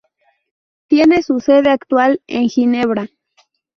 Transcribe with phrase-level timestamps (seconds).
[0.87, 3.07] Tiene su sede actual en Ginebra.